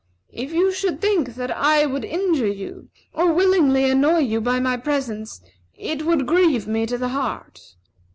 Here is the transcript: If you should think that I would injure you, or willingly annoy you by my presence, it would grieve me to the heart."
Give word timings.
If 0.33 0.51
you 0.51 0.71
should 0.73 0.99
think 0.99 1.35
that 1.35 1.51
I 1.55 1.85
would 1.85 2.03
injure 2.03 2.47
you, 2.47 2.89
or 3.13 3.31
willingly 3.31 3.87
annoy 3.87 4.21
you 4.21 4.41
by 4.41 4.59
my 4.59 4.75
presence, 4.75 5.41
it 5.75 6.07
would 6.07 6.25
grieve 6.25 6.65
me 6.67 6.87
to 6.87 6.97
the 6.97 7.09
heart." 7.09 7.59